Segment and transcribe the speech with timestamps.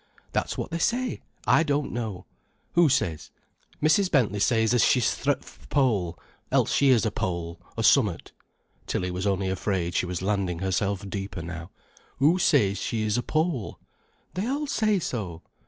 [0.31, 2.25] "That's what they say—I don't know——"
[2.73, 3.29] "Who says?"
[3.83, 4.09] "Mrs.
[4.09, 8.31] Bentley says as she's fra th' Pole—else she is a Pole, or summat."
[8.87, 11.69] Tilly was only afraid she was landing herself deeper now.
[12.17, 13.79] "Who says she's a Pole?"
[14.33, 15.43] "They all say so."